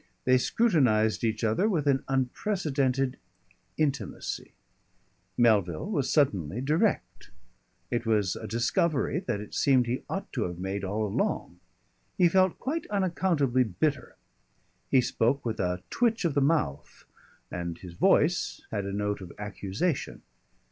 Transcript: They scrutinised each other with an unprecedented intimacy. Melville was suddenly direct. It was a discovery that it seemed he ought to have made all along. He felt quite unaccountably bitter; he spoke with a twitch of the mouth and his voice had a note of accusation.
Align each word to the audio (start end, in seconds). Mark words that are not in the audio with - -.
They 0.25 0.39
scrutinised 0.39 1.23
each 1.23 1.43
other 1.43 1.69
with 1.69 1.85
an 1.85 2.03
unprecedented 2.07 3.17
intimacy. 3.77 4.53
Melville 5.37 5.91
was 5.91 6.09
suddenly 6.11 6.59
direct. 6.59 7.29
It 7.91 8.07
was 8.07 8.35
a 8.35 8.47
discovery 8.47 9.19
that 9.19 9.39
it 9.39 9.53
seemed 9.53 9.85
he 9.85 10.01
ought 10.09 10.33
to 10.33 10.45
have 10.45 10.57
made 10.57 10.83
all 10.83 11.05
along. 11.05 11.59
He 12.17 12.27
felt 12.29 12.57
quite 12.57 12.87
unaccountably 12.89 13.63
bitter; 13.63 14.15
he 14.89 15.01
spoke 15.01 15.45
with 15.45 15.59
a 15.59 15.83
twitch 15.91 16.25
of 16.25 16.33
the 16.33 16.41
mouth 16.41 17.05
and 17.51 17.77
his 17.77 17.93
voice 17.93 18.63
had 18.71 18.85
a 18.87 18.91
note 18.93 19.21
of 19.21 19.31
accusation. 19.37 20.23